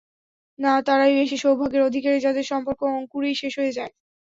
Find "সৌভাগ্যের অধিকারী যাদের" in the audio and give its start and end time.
1.39-2.45